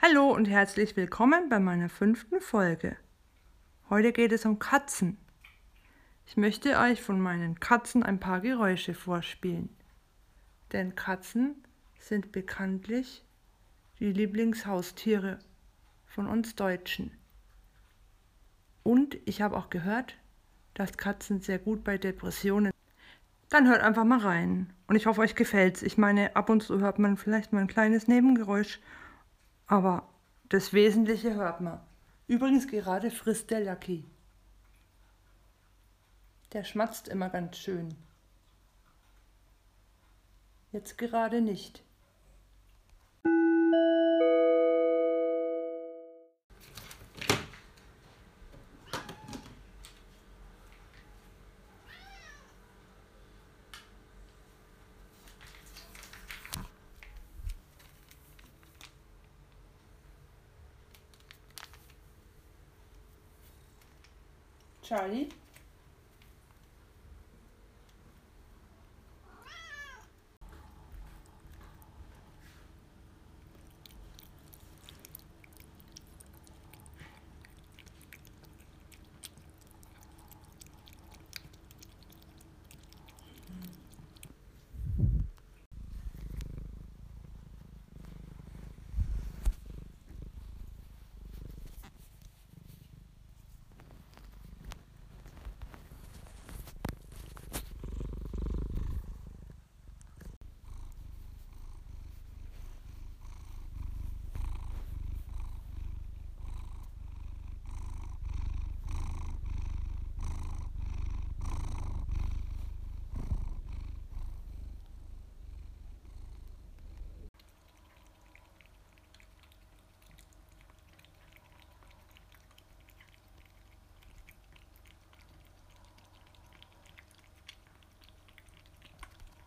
Hallo 0.00 0.32
und 0.32 0.44
herzlich 0.44 0.96
willkommen 0.96 1.48
bei 1.48 1.58
meiner 1.58 1.88
fünften 1.88 2.40
Folge. 2.40 2.96
Heute 3.90 4.12
geht 4.12 4.30
es 4.30 4.46
um 4.46 4.60
Katzen. 4.60 5.18
Ich 6.24 6.36
möchte 6.36 6.78
euch 6.78 7.02
von 7.02 7.20
meinen 7.20 7.58
Katzen 7.58 8.04
ein 8.04 8.20
paar 8.20 8.40
Geräusche 8.40 8.94
vorspielen. 8.94 9.70
Denn 10.72 10.94
Katzen 10.94 11.56
sind 11.98 12.30
bekanntlich 12.30 13.24
die 13.98 14.12
Lieblingshaustiere 14.12 15.40
von 16.06 16.28
uns 16.28 16.54
Deutschen. 16.54 17.10
Und 18.84 19.18
ich 19.24 19.42
habe 19.42 19.56
auch 19.56 19.68
gehört, 19.68 20.14
dass 20.74 20.96
Katzen 20.96 21.40
sehr 21.40 21.58
gut 21.58 21.82
bei 21.82 21.98
Depressionen. 21.98 22.70
Dann 23.48 23.66
hört 23.66 23.82
einfach 23.82 24.04
mal 24.04 24.20
rein. 24.20 24.72
Und 24.86 24.94
ich 24.94 25.06
hoffe, 25.06 25.22
euch 25.22 25.34
gefällt's. 25.34 25.82
Ich 25.82 25.98
meine, 25.98 26.36
ab 26.36 26.50
und 26.50 26.62
zu 26.62 26.78
hört 26.78 27.00
man 27.00 27.16
vielleicht 27.16 27.52
mal 27.52 27.62
ein 27.62 27.66
kleines 27.66 28.06
Nebengeräusch 28.06 28.78
aber 29.68 30.08
das 30.48 30.72
Wesentliche 30.72 31.34
hört 31.34 31.60
man. 31.60 31.80
Übrigens 32.26 32.66
gerade 32.66 33.10
frisst 33.10 33.50
der 33.50 33.60
Lucky. 33.60 34.04
Der 36.52 36.64
schmatzt 36.64 37.08
immer 37.08 37.28
ganz 37.28 37.58
schön. 37.58 37.94
Jetzt 40.72 40.98
gerade 40.98 41.40
nicht. 41.40 41.84
Charlie 64.88 65.28